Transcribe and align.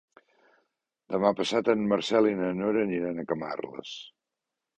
Demà 1.15 1.31
passat 1.39 1.69
en 1.73 1.83
Marcel 1.91 2.31
i 2.31 2.41
na 2.41 2.49
Nora 2.63 2.83
aniran 2.87 3.27
a 3.27 3.27
Camarles. 3.35 3.95